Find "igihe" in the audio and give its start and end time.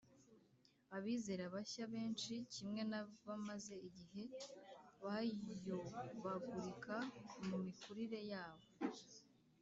3.89-4.23